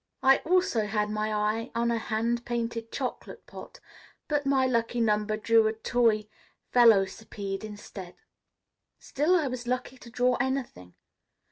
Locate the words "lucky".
4.65-4.99, 9.67-9.99